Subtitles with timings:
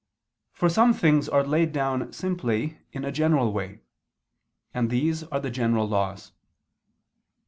[0.51, 3.81] For some things are laid down simply in a general way:
[4.73, 6.31] and these are the general laws.